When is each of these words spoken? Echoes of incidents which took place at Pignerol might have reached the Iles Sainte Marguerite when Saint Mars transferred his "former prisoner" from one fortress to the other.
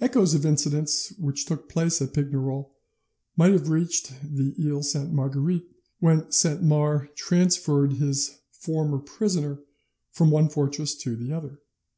Echoes 0.00 0.32
of 0.32 0.46
incidents 0.46 1.12
which 1.18 1.44
took 1.44 1.68
place 1.68 2.00
at 2.00 2.14
Pignerol 2.14 2.70
might 3.36 3.52
have 3.52 3.68
reached 3.68 4.10
the 4.22 4.54
Iles 4.58 4.90
Sainte 4.92 5.12
Marguerite 5.12 5.68
when 6.00 6.32
Saint 6.32 6.62
Mars 6.62 7.10
transferred 7.14 7.92
his 7.92 8.38
"former 8.50 8.96
prisoner" 8.96 9.60
from 10.10 10.30
one 10.30 10.48
fortress 10.48 10.94
to 10.94 11.16
the 11.16 11.32
other. 11.34 11.60